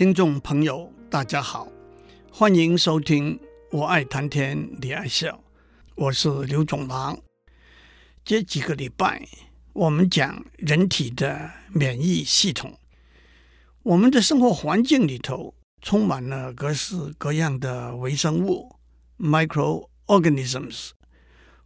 [0.00, 1.68] 听众朋友，大家好，
[2.32, 3.36] 欢迎收听
[3.70, 5.28] 《我爱谈天，你爱笑》，
[5.94, 7.18] 我是刘总郎。
[8.24, 9.28] 这几个礼拜，
[9.74, 12.78] 我们讲人体的免疫系统。
[13.82, 18.74] 我们的生活环境里头充满了各式各样的微生物
[19.18, 20.92] （microorganisms），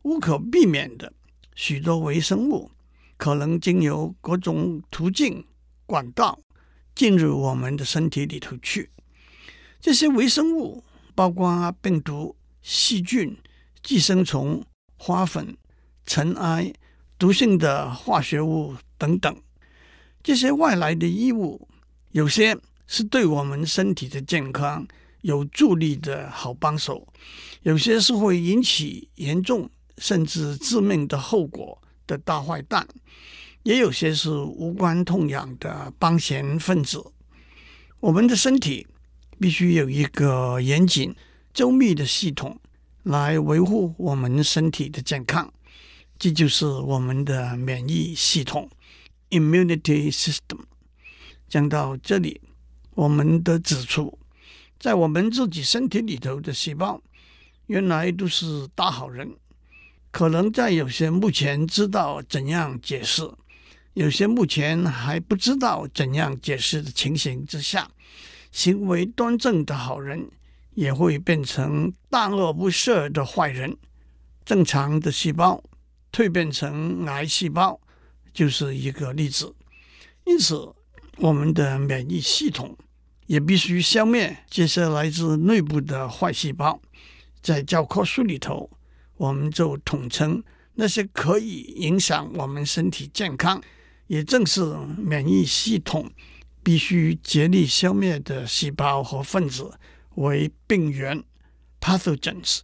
[0.03, 1.13] 无可避免的，
[1.55, 2.73] 许多微生物
[3.17, 5.47] 可能经由各种途径、
[5.87, 6.41] 管道
[6.95, 8.91] 进入我们的身体里头去。
[9.81, 10.83] 这些微生物
[11.15, 13.37] 包括病毒、细菌、
[13.83, 14.65] 寄生虫、
[14.97, 15.57] 花粉、
[16.07, 16.73] 尘埃、
[17.19, 19.37] 毒性的化学物等等。
[20.23, 21.69] 这些外来的衣物，
[22.13, 24.87] 有些是对我们身体的健康
[25.21, 27.07] 有助力的好帮手，
[27.63, 29.69] 有些是会引起严重
[29.99, 32.89] 甚至致命的后果的大坏蛋，
[33.65, 37.05] 也有些是无关痛痒的帮闲分子。
[37.99, 38.87] 我们的身体
[39.41, 41.15] 必须有一个严谨
[41.53, 42.61] 周密的系统
[43.03, 45.53] 来维护我们身体的健康，
[46.19, 48.69] 这就是我们的免疫系统
[49.31, 50.61] （immunity system）。
[51.49, 52.41] 讲到这里，
[52.91, 54.19] 我们得指出，
[54.79, 57.01] 在我们自己身体里头的细胞，
[57.67, 59.35] 原来都是大好人。
[60.11, 63.29] 可能在有些目前知道怎样解释，
[63.95, 67.89] 有些目前还不知道怎样解释的情形之下，
[68.51, 70.29] 行为端正的好人
[70.75, 73.77] 也会变成大恶不赦的坏人。
[74.45, 75.63] 正常的细胞
[76.13, 77.81] 蜕变成癌细胞，
[78.33, 79.55] 就是一个例子。
[80.25, 80.75] 因此，
[81.19, 82.77] 我们的免疫系统
[83.27, 86.81] 也必须消灭这些来自内部的坏细胞。
[87.41, 88.69] 在教科书里头，
[89.17, 90.43] 我们就统称
[90.75, 93.63] 那些可以影响我们身体健康，
[94.07, 94.63] 也正是
[94.99, 96.11] 免疫系统
[96.63, 99.79] 必须竭力消灭的细胞和分子
[100.17, 101.23] 为病原
[101.81, 102.61] （pathogens）。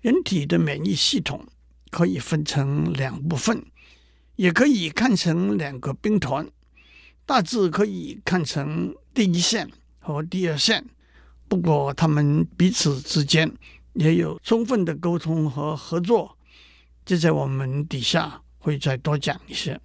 [0.00, 1.46] 人体的免疫系统
[1.90, 3.64] 可以分成两部分，
[4.36, 6.48] 也可以看成两个兵团。
[7.26, 10.84] 大致可以看成第一线和第二线，
[11.46, 13.52] 不过他们彼此之间
[13.92, 16.36] 也有充分的沟通和合作。
[17.04, 19.80] 这在我们底下会再多讲一些。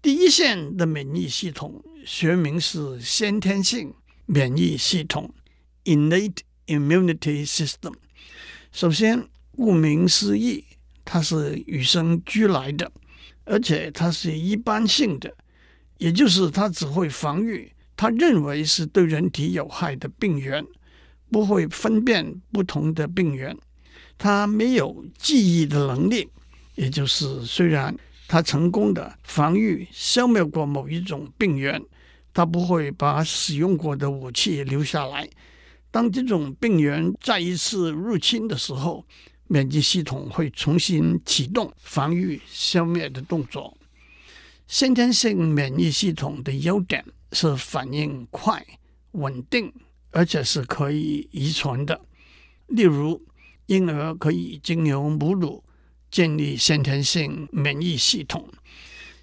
[0.00, 3.92] 第一线的免疫系统学名是先天性
[4.26, 5.34] 免疫系统
[5.84, 6.38] （innate
[6.68, 7.94] immunity system）。
[8.70, 10.64] 首先，顾名思义，
[11.04, 12.92] 它是与生俱来的，
[13.44, 15.34] 而且它是一般性的。
[15.96, 20.64] 也就是它只会防御它认为是对人体有害的病原，
[21.28, 23.56] 不会分辨不同的病原。
[24.16, 26.28] 他没有记忆的能力，
[26.76, 27.96] 也就是虽然
[28.28, 31.82] 他成功的防御消灭过某一种病原，
[32.34, 35.28] 他不会把使用过的武器留下来。
[35.90, 39.06] 当这种病原再一次入侵的时候，
[39.46, 43.74] 免疫系统会重新启动防御消灭的动作。
[44.66, 47.02] 先天性免疫系统的优点
[47.32, 48.62] 是反应快、
[49.12, 49.72] 稳定，
[50.10, 51.98] 而且是可以遗传的。
[52.66, 53.24] 例如，
[53.64, 55.64] 婴儿可以经由母乳
[56.10, 58.48] 建立先天性免疫系统。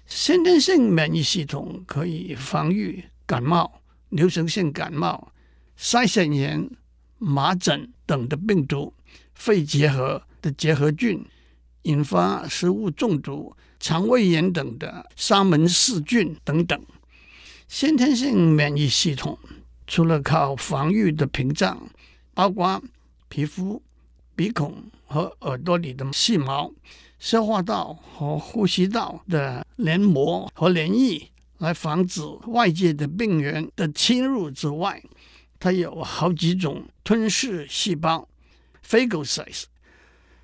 [0.06, 3.80] 先天性免疫系统可以防御感冒、
[4.10, 5.32] 流行性感冒、
[5.78, 6.70] 腮腺炎、
[7.18, 8.94] 麻疹等的病毒、
[9.34, 11.24] 肺结核的结核菌，
[11.82, 13.56] 引发食物中毒。
[13.78, 16.82] 肠胃炎等的沙门氏菌等等，
[17.68, 19.38] 先天性免疫系统
[19.86, 21.86] 除了靠防御的屏障，
[22.32, 22.82] 包括
[23.28, 23.82] 皮肤、
[24.36, 26.70] 鼻孔和耳朵里的细毛、
[27.18, 35.02] 消化道和呼吸道的黏膜和黏液，来防止外界的病原的侵入之外，
[35.58, 38.28] 它有好几种吞噬细胞
[38.86, 39.64] （phagocytes）。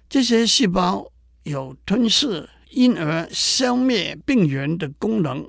[0.09, 1.13] 这些细胞
[1.45, 2.49] 有吞噬。
[2.75, 5.47] 因而消灭病原的功能，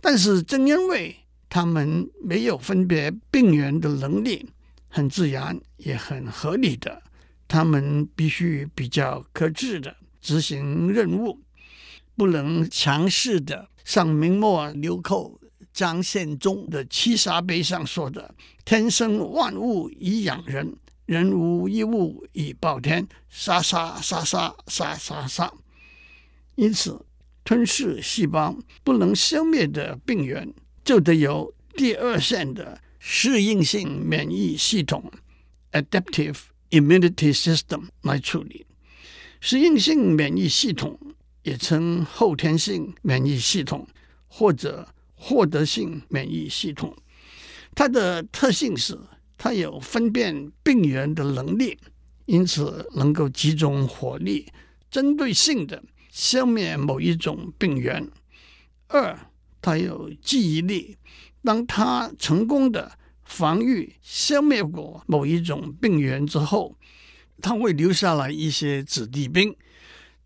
[0.00, 1.16] 但是正因为
[1.48, 4.48] 他们没有分别病原的能力，
[4.86, 7.02] 很自然也很合理的，
[7.52, 11.38] 他们必须比较克制的执行任务，
[12.16, 15.38] 不能强势的像明末流寇
[15.70, 18.34] 张献忠的《七杀碑》上说的
[18.64, 25.52] ：“天生万物以养人，人无一物以报天，杀杀杀杀杀杀杀。”
[26.56, 27.04] 因此，
[27.44, 30.50] 吞噬细胞不能消灭的病原，
[30.82, 35.12] 就得由第二线的适应性免疫系统
[35.72, 36.38] （adaptive
[36.72, 38.66] immunity system） 来处理。
[39.40, 40.98] 适应性免疫系统
[41.42, 43.86] 也称后天性免疫系统
[44.26, 46.96] 或者获得性免疫系统。
[47.74, 48.98] 它的特性是
[49.38, 51.78] 它有分辨病原的能力，
[52.26, 54.46] 因此能够集中火力，
[54.90, 58.08] 针对性的消灭某一种病原。
[58.88, 59.18] 二，
[59.60, 60.96] 它有记忆力，
[61.42, 62.98] 当它成功的
[63.32, 66.76] 防御消灭过某一种病原之后，
[67.40, 69.56] 它会留下来一些子弟兵。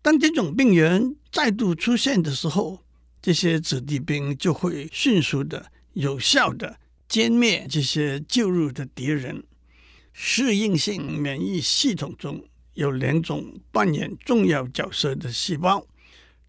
[0.01, 2.83] 当这种病原再度出现的时候，
[3.21, 6.77] 这些子弟兵就会迅速的、有效的
[7.09, 9.41] 歼灭这些旧入的敌人。
[10.11, 12.43] 适应性免疫系统中
[12.73, 15.87] 有两种扮演重要角色的细胞，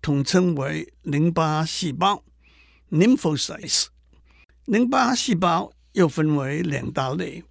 [0.03, 2.25] 统称为淋巴细胞
[2.91, 3.87] （lymphocytes）。
[4.65, 7.43] 淋巴细胞又分为两大类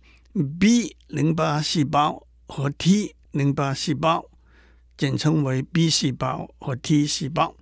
[0.60, 4.26] ：B 淋巴细胞和 T 淋巴细胞，
[4.96, 7.56] 简称为 B 细胞和 T 细胞。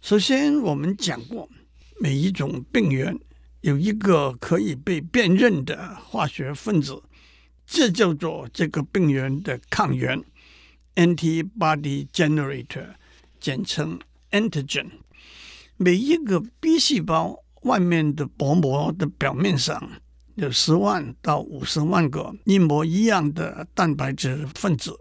[0.00, 1.48] 首先，我们讲过，
[2.00, 3.18] 每一种病原
[3.62, 7.02] 有一个可以被辨认的化学分子，
[7.66, 10.22] 这叫做这个病原的抗原
[10.94, 12.94] （antibody generator），
[13.40, 13.98] 简称
[14.30, 14.86] antigen。
[15.76, 19.90] 每一个 B 细胞外面的薄膜的表面上
[20.36, 24.98] 有十万到五十万个一模一样的蛋白质分子。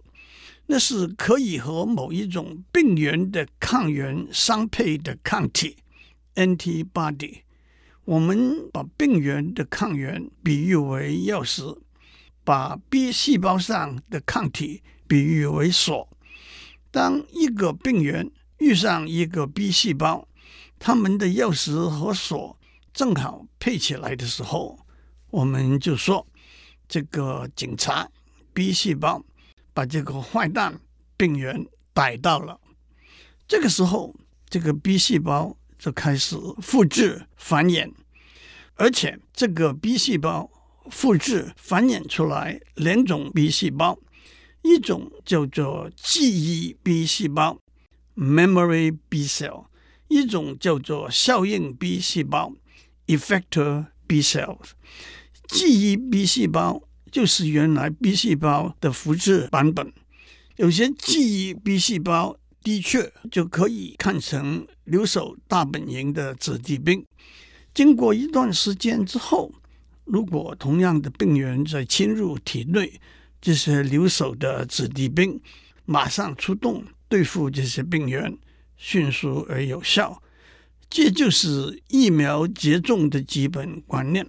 [0.67, 5.77] 那是可以和某一种病原的抗原相配的抗体
[6.33, 7.41] （antibody）。
[8.03, 11.77] 我们把病原的抗原比喻为钥匙，
[12.43, 16.09] 把 B 细胞上的抗体比喻为锁。
[16.89, 20.27] 当一个病原遇上一个 B 细胞，
[20.79, 22.57] 他们的钥匙和锁
[22.93, 24.79] 正好配起来的时候，
[25.29, 26.25] 我们就说
[26.87, 28.09] 这个警察
[28.53, 29.23] B 细胞。
[29.75, 30.79] 把这个坏蛋
[31.17, 32.57] 病原逮到了，
[33.45, 34.15] 这个时候，
[34.49, 37.91] 这个 B 细胞就开始复制繁衍，
[38.75, 40.49] 而且这个 B 细胞
[40.89, 43.99] 复制繁衍出来两种 B 细胞，
[44.61, 47.59] 一种叫做记忆 B 细胞
[48.15, 49.65] （memory B cell），
[50.07, 52.53] 一种叫做效应 B 细胞
[53.07, 54.71] （effector B cells）。
[55.47, 56.83] 记忆 B 细胞。
[57.11, 59.93] 就是原来 B 细胞的复制版本，
[60.57, 67.05] 有些记忆 B 细胞的确就可以看成留守大本营的子弟兵。
[67.73, 69.53] 经过一段时间之后，
[70.03, 72.99] 如果同样的病原再侵入体内，
[73.39, 75.39] 这些留守的子弟兵
[75.85, 78.37] 马上出动对付这些病原，
[78.77, 80.21] 迅速而有效。
[80.89, 84.27] 这就是疫苗接种的基本观念。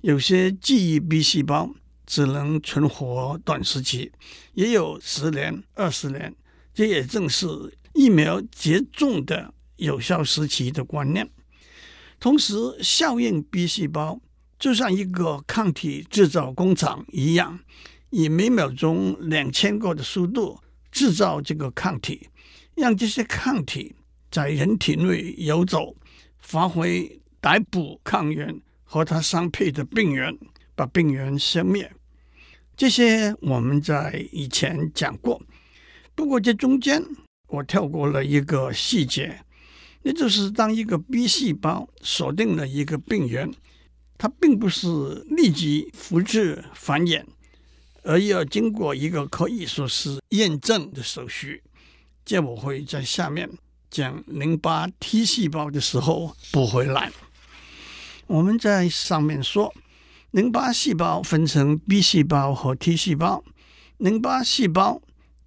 [0.00, 1.74] 有些记忆 B 细胞。
[2.08, 4.12] 只能存活短时期，
[4.54, 6.32] 也有十年、二十年，
[6.72, 7.48] 这也正是
[7.94, 11.28] 疫苗接种的有效时期的观念。
[12.20, 14.20] 同时，效应 B 细胞
[14.56, 17.58] 就像一个抗体制造工厂一样，
[18.10, 20.60] 以每秒钟两千个的速度
[20.92, 22.28] 制造这个抗体，
[22.76, 23.96] 让这些抗体
[24.30, 25.96] 在人体内游走，
[26.38, 30.32] 发挥逮捕抗原和它相配的病原。
[30.78, 31.90] 把病原消灭，
[32.76, 35.40] 这些我们在以前讲过。
[36.14, 37.02] 不过这中间
[37.46, 39.40] 我跳过了一个细节，
[40.02, 43.50] 那就是当一个 B 细胞锁定了一个病原，
[44.18, 44.86] 它并不是
[45.30, 47.24] 立即复制繁衍，
[48.02, 51.62] 而要经过一个可以说是验证的手续。
[52.26, 53.48] 这我会在下面
[53.88, 57.10] 讲淋巴 T 细胞的时候补回来。
[58.26, 59.72] 我们在上面说。
[60.32, 63.42] 淋巴细胞分成 B 细胞和 T 细胞。
[63.96, 65.00] 淋巴细胞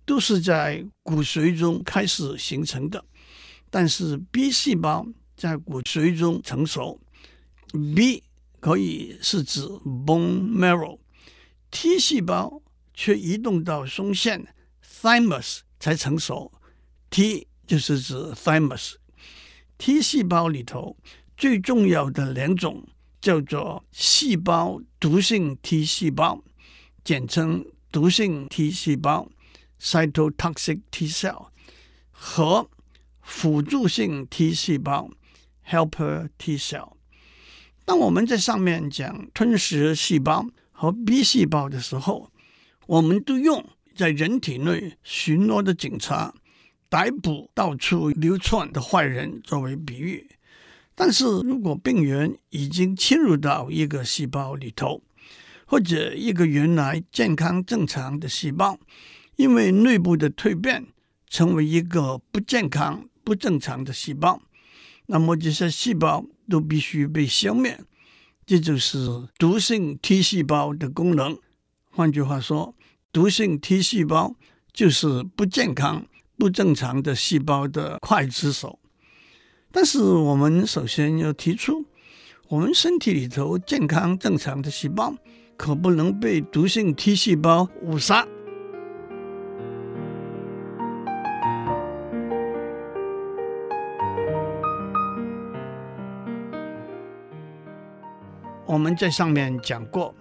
[0.03, 3.03] 都是在骨髓中开始形成的，
[3.69, 5.05] 但是 B 细胞
[5.35, 6.99] 在骨髓中成熟。
[7.95, 8.23] B
[8.59, 12.59] 可以是指 bone marrow，T 细胞
[12.95, 14.47] 却移动到胸腺
[14.83, 16.51] thymus 才成熟。
[17.09, 18.93] T 就是指 thymus。
[19.77, 20.97] T 细胞里头
[21.37, 22.87] 最重要的两种。
[23.21, 26.41] 叫做细胞毒性 T 细胞，
[27.03, 29.29] 简称毒性 T 细胞
[29.81, 31.47] （cytotoxic T cell）
[32.11, 32.69] 和
[33.21, 35.09] 辅助性 T 细胞
[35.67, 36.93] （helper T cell）。
[37.83, 42.31] 当我们在上面讲吞噬细胞和 B 细胞的时候，
[42.87, 46.33] 我们都用在人体内巡逻的警察、
[46.89, 50.27] 逮捕到处流窜的坏人作为比喻。
[50.95, 55.01] 但是如果病原已经侵入到一个细胞里头，
[55.65, 58.77] 或者一个原来健康正常的细胞，
[59.37, 60.87] 因为内部的蜕变
[61.29, 64.41] 成为一个不健康、不正常的细胞，
[65.05, 67.79] 那么这些细胞都必须被消灭。
[68.45, 71.37] 这就是毒性 T 细胞的功能。
[71.91, 72.75] 换句话说，
[73.13, 74.35] 毒性 T 细胞
[74.73, 76.05] 就是不健康、
[76.39, 78.79] 不正常的细胞的刽子手。
[79.71, 81.85] 但是，我们首先要提出，
[82.47, 85.13] 我们身体里头健康正常的细胞
[85.57, 88.25] 可不能被毒性 T 细胞误杀。
[98.65, 100.15] 我们在上面讲过，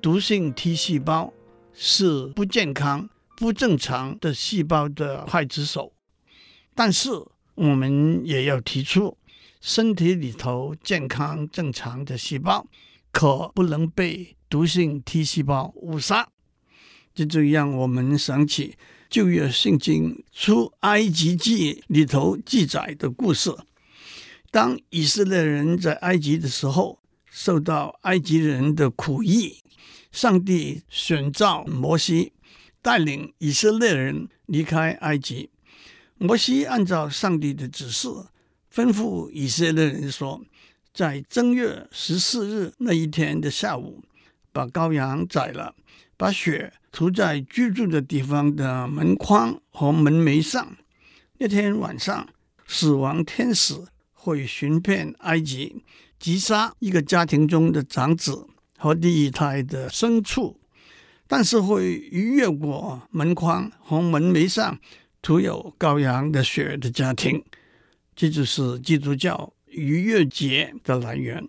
[0.00, 1.32] 毒性 T 细胞
[1.72, 5.92] 是不健康、不正常的细胞的刽子手。
[6.74, 7.10] 但是，
[7.54, 9.16] 我们也要提出，
[9.60, 12.66] 身体里头健康正常的细胞
[13.10, 16.28] 可不能被毒性 T 细胞误杀。
[17.14, 18.76] 这就让我们想起
[19.10, 23.54] 旧约圣经出埃及记里头记载的故事：
[24.50, 26.98] 当以色列人在埃及的时候。
[27.34, 29.62] 受到埃及人的苦役，
[30.10, 32.34] 上帝选召摩西
[32.82, 35.48] 带领以色列人离开埃及。
[36.18, 38.08] 摩西按照上帝的指示，
[38.72, 40.44] 吩咐以色列人说，
[40.92, 44.02] 在正月十四日那一天的下午，
[44.52, 45.74] 把羔羊宰了，
[46.16, 50.76] 把血涂在居住的地方的门框和门楣上。
[51.38, 52.28] 那天晚上，
[52.66, 53.74] 死亡天使
[54.12, 55.82] 会寻遍埃及。
[56.18, 58.46] 击杀一个家庭中的长子
[58.78, 60.60] 和第一胎的牲畜，
[61.32, 64.78] 但是会逾越过门框和门楣上
[65.22, 67.42] 涂有羔羊的血的家庭，
[68.14, 71.42] 这就是基督教逾越节的来源。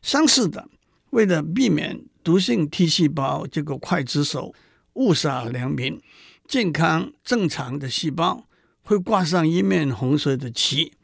[0.00, 0.66] 相似的，
[1.10, 4.54] 为了避免毒性 T 细胞这个刽子手
[4.94, 6.00] 误杀良民，
[6.48, 8.46] 健康正常的细胞
[8.80, 10.94] 会挂上一面红色的旗，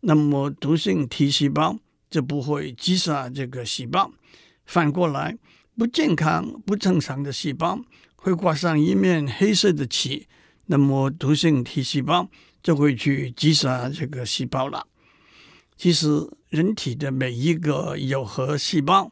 [0.00, 1.78] 那么毒性 T 细胞。
[2.10, 4.10] 就不会击杀这个细胞。
[4.66, 5.38] 反过来，
[5.80, 7.80] 不健康、不正常的细胞
[8.14, 10.26] 会挂上一面黑色的旗，
[10.66, 12.28] 那么毒性 T 细胞
[12.62, 14.86] 就会去击杀这个细胞了。
[15.78, 19.10] 其实，人体的每一个有核细胞，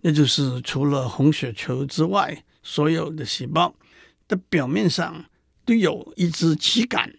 [0.00, 3.74] 那就是除了红血球之外，所有的细胞
[4.26, 5.26] 的表面上
[5.66, 7.12] 都有一只旗杆。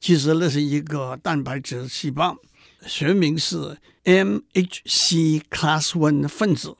[0.00, 2.36] 其实，那是一个蛋白质细胞。
[2.84, 6.76] 学名是 MHC Class One 分子，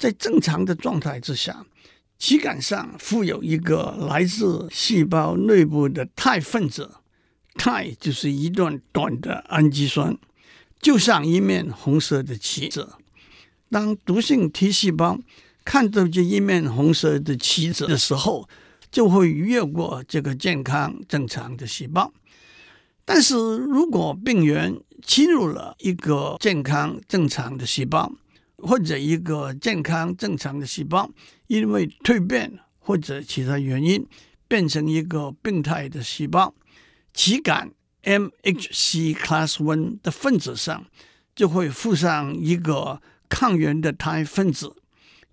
[0.00, 1.66] 在正常的状态之下，
[2.18, 6.90] 旗杆上附有一个来自细胞内部的肽分子，
[7.56, 10.16] 肽就是一段短的氨基酸，
[10.80, 12.94] 就像一面红色的旗子。
[13.68, 15.18] 当毒性 T 细胞
[15.66, 18.48] 看到这一面红色的旗子的时候，
[18.90, 22.10] 就会越过这个健康正常的细胞。
[23.04, 28.10] 但是如果病原侵入了一个健康正常的细胞，
[28.62, 31.10] 或者一个健康正常的细胞
[31.46, 34.06] 因为蜕变或者其他原因
[34.46, 36.54] 变成一个病态的细胞，
[37.12, 40.86] 旗杆 MHC Class One 的分子上
[41.34, 44.74] 就会附上一个抗原的肽分子。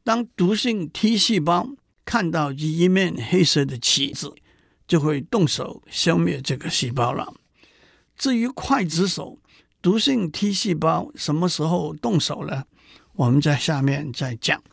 [0.03, 1.69] 当毒性 T 细胞
[2.05, 4.33] 看到这一面黑色的旗子，
[4.87, 7.33] 就会动手消灭这个细胞了。
[8.15, 9.39] 至于刽子手。
[9.79, 12.65] 毒性 T 细胞什么时候动手呢？
[13.17, 14.63] 我们在下面再讲。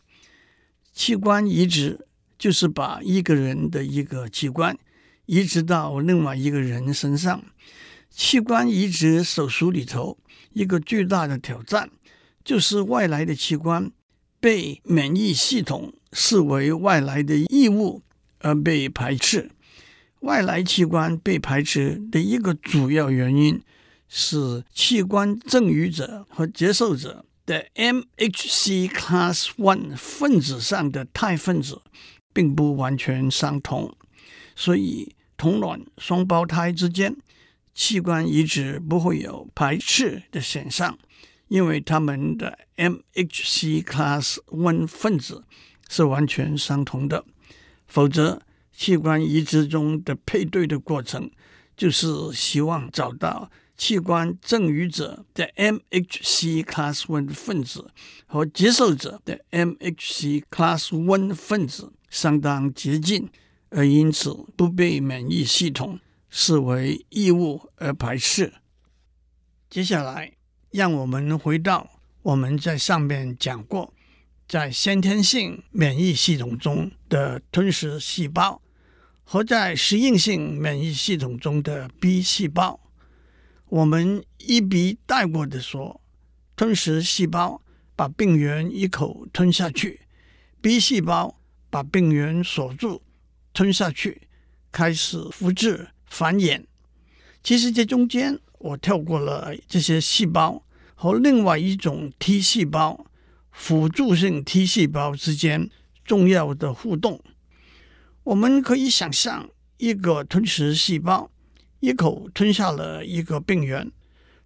[0.93, 4.77] 器官移植就是把一个人的一个器官
[5.25, 7.43] 移植到另外一个人身上。
[8.09, 10.17] 器官移植手术里头
[10.53, 11.89] 一个巨大的挑战，
[12.43, 13.91] 就是外来的器官
[14.39, 18.03] 被免疫系统视为外来的异物
[18.39, 19.49] 而被排斥。
[20.19, 23.61] 外来器官被排斥的一个主要原因。
[24.07, 31.81] 是器官赠与者和接受者的 MHC Class One 分子上的肽分子
[32.33, 33.95] 并不完全相同，
[34.55, 37.15] 所以同卵双胞胎之间
[37.73, 40.97] 器官移植不会有排斥的现象，
[41.47, 45.43] 因为他们的 MHC Class One 分子
[45.87, 47.23] 是完全相同的。
[47.87, 51.29] 否则，器官移植中的配对的过程
[51.77, 53.51] 就是希望找到。
[53.77, 57.91] 器官赠与者的 MHC Class One 分子
[58.25, 63.29] 和接受者的 MHC Class One 分子相当接近，
[63.69, 68.53] 而因此不被免疫系统视为异物而排斥。
[69.69, 70.31] 接下来，
[70.71, 73.93] 让我们回到我们在上面讲过，
[74.47, 78.61] 在先天性免疫系统中的吞噬细胞
[79.25, 82.79] 和在适应性免疫系统中的 B 细胞。
[83.67, 85.99] 我们一笔带过的说，
[86.55, 87.61] 吞噬细胞
[87.95, 90.01] 把病原一口吞下去
[90.61, 93.01] ，B 细胞把病原锁住
[93.53, 94.21] 吞下去，
[94.71, 96.63] 开始复制繁衍。
[97.43, 103.05] 其实这中间我跳过了这些细胞和另外一种 T 细胞
[103.51, 105.69] 辅助性 T 细胞之间
[106.03, 107.21] 重要的互动。
[108.23, 111.29] 我们可以想象一个吞食细胞
[111.79, 113.91] 一口吞下了一个病原，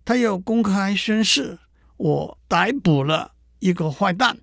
[0.03, 1.57] 他要公开宣誓。
[1.97, 4.37] 我逮捕了一个坏蛋，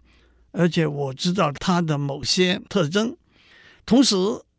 [0.53, 3.17] 而且我知道他的某些特征。
[3.87, 4.15] 同时，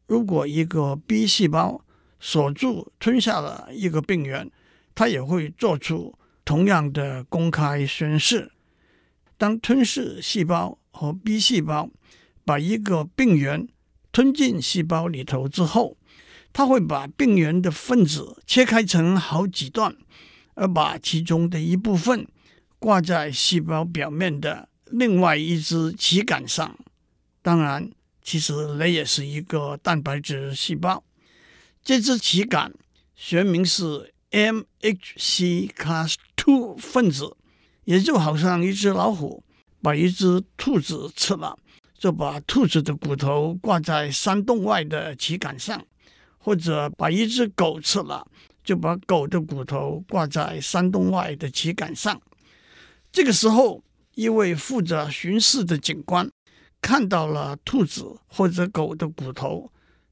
[0.07, 1.85] 如果一个 B 细胞
[2.19, 4.49] 锁住吞下了一个病原，
[4.95, 8.51] 它也会做出同样的公开宣誓。
[9.37, 11.87] 当吞噬细胞和 B 细胞
[12.43, 13.67] 把一个病原
[14.11, 15.95] 吞进细胞里头之后，
[16.57, 19.95] 它会把病原的分子切开成好几段，
[20.55, 22.27] 而把其中的一部分。
[22.79, 26.75] 挂在细胞表面的另外一只旗杆上，
[27.43, 27.91] 当然，
[28.23, 31.03] 其实那也是一个蛋白质细胞。
[31.83, 32.73] 这只旗杆
[33.15, 37.37] 学名是 MHC class two 分子，
[37.83, 39.43] 也就好像一只老虎
[39.83, 41.55] 把一只兔子吃了，
[41.95, 45.85] 就把兔子的骨头挂在山洞外的旗杆上，
[46.47, 48.25] 或者把一只狗吃了，
[48.63, 52.21] 就把狗的骨头挂在山洞外的旗杆上。
[53.11, 53.83] 这个时候，
[54.15, 56.29] 一位负责巡视的警官
[56.81, 59.69] 看到了兔子或者狗的骨头，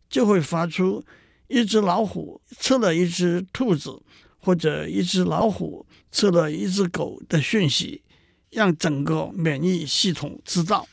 [0.10, 1.02] 就会发出
[1.48, 4.04] 一只老虎吃了一只兔子，
[4.42, 8.04] 或者一只老虎吃了一只狗的讯息，
[8.50, 10.86] 让整个免疫系统知道。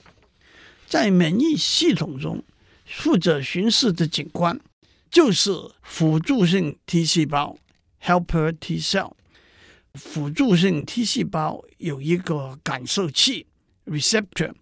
[0.87, 2.45] 在免疫系统中，
[2.87, 4.57] 负责巡视的警官
[5.13, 5.53] 就是
[5.83, 7.55] 辅助性 T 细胞
[8.03, 9.13] （helper T cell）。
[9.93, 13.47] 辅助性 T 细胞有一个感受器
[13.85, 14.55] （receptor）。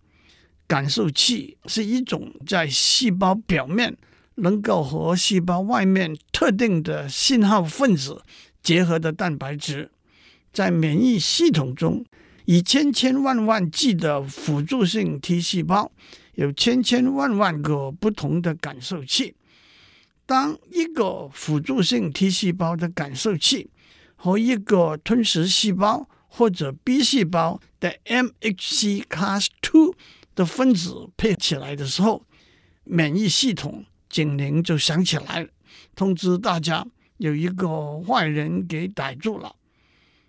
[0.66, 3.96] 感受器是一种在细胞表面
[4.34, 8.20] 能够和细胞外面特定的信号分子
[8.60, 9.92] 结合的蛋白质。
[10.52, 12.04] 在免疫系统中，
[12.46, 15.92] 以千千万万计的辅助性 T 细胞
[16.34, 19.36] 有千千万万个不同的感受器。
[20.30, 23.68] 当一个辅助性 T 细胞的感受器
[24.14, 29.92] 和一个吞食细胞或者 B 细胞的 MHC Class two
[30.36, 32.24] 的分子配起来的时候，
[32.84, 35.48] 免疫系统警铃就响起来，
[35.96, 39.56] 通知大家有一个坏人给逮住了。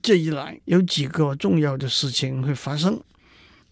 [0.01, 2.99] 这一来有几个重要的事情会发生：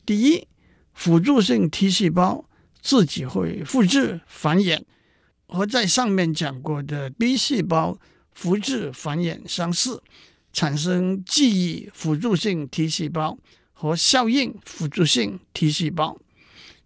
[0.05, 0.47] 第一，
[0.93, 2.45] 辅助性 T 细胞
[2.79, 4.83] 自己会复制繁衍，
[5.49, 7.99] 和在上面讲过的 B 细胞。
[8.31, 10.01] 复制繁衍相似，
[10.53, 13.37] 产生记忆辅助性 T 细胞
[13.73, 16.17] 和效应辅助性 T 细胞。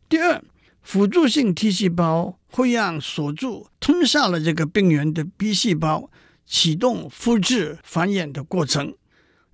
[0.10, 0.44] 第二，
[0.82, 6.10] 辅助性 T 细胞会让锁住吞下了这个病原的 B 细胞
[6.44, 8.96] 启动复制繁衍的过程。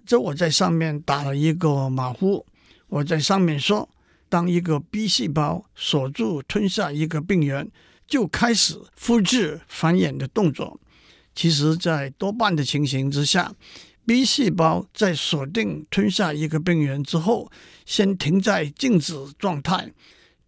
[0.06, 2.46] 这我在上面打了一个马虎。
[2.88, 3.90] 我在上面说，
[4.30, 7.70] 当一个 B 细胞锁住吞下一个病原，
[8.10, 10.80] 就开始复制繁衍的动作。
[11.36, 13.54] 其实，在多半的情形之下
[14.06, 17.50] ，B 细胞在锁定吞下一个病原之后，
[17.86, 19.94] 先停在静止状态，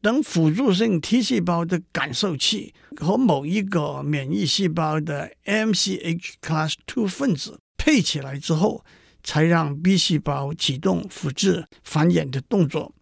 [0.02, 8.84] 等辅助性 T 细胞的感受器和某一个免疫细胞的 MCH Class two 分子配起来之后，
[9.24, 12.94] 才让 B 细胞启动复制繁衍的动作。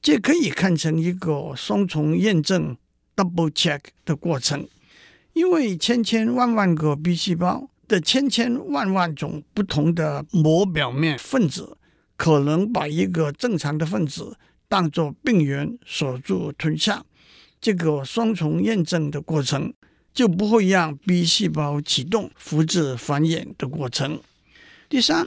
[0.00, 2.76] 这可以看成一个双重验证
[3.18, 4.68] （double check） 的过程。
[5.32, 11.76] 因为千千万万个 B 细胞的千千万万种不同的膜表面分子，
[12.16, 14.36] 可能把一个正常的分子
[14.68, 17.04] 当作病原锁住吞下，
[17.60, 19.72] 这个双重验证的过程
[20.12, 24.20] 就不会让 B 细胞启动复制繁衍的过程。
[24.88, 25.26] 第三，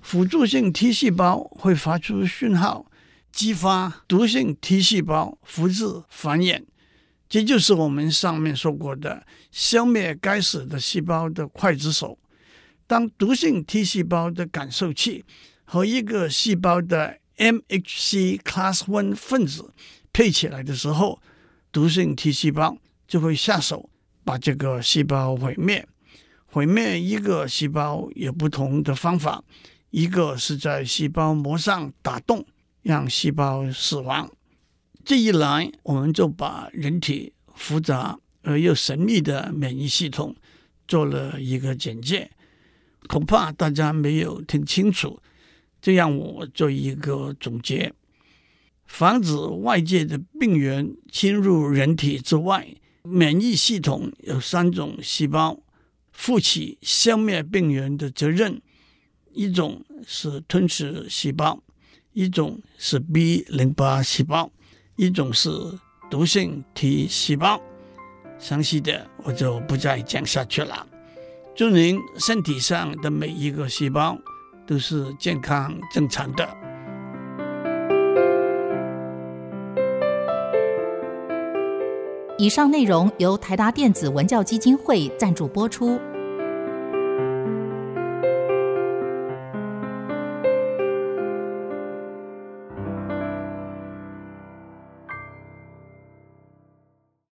[0.00, 2.86] 辅助性 T 细胞会发出讯号，
[3.30, 6.62] 激发毒性 T 细胞复制繁衍。
[7.32, 12.18] 这就是我们上面说过的消灭该死的细胞的刽子手。
[12.86, 15.24] 当毒性 T 细胞的感受器
[15.64, 19.72] 和一个细胞的 MHC Class one 分子
[20.12, 21.22] 配起来的时候，
[21.72, 22.76] 毒性 T 细胞
[23.08, 23.88] 就会下手
[24.24, 25.88] 把这个细胞毁灭。
[26.44, 29.42] 毁灭一个细胞有不同的方法，
[29.88, 32.44] 一个是在细胞膜上打洞，
[32.82, 34.30] 让细胞死亡。
[35.04, 40.34] 这一来，我们就把人体复杂而又神秘的免疫系统
[40.86, 42.30] 做了一个简介，
[43.08, 45.20] 恐怕大家没有听清楚。
[45.80, 47.92] 这让我做一个总结：
[48.86, 52.68] 防止外界的病原侵入人体之外，
[53.02, 55.60] 免疫系统有三种细胞
[56.12, 58.62] 负起消灭病原的责任：
[59.32, 61.60] 一种是吞噬细胞，
[62.12, 64.52] 一种是 B 淋巴细胞，
[65.02, 65.50] 一种是
[66.08, 67.60] 毒性 T 细胞。
[68.38, 70.86] 详细的我就不再讲下去了。
[71.56, 74.16] 祝您身体上的每一个细胞
[74.64, 76.48] 都是健康正常的。
[82.38, 86.00] 以上内容由台达电子文教基金会赞助播出。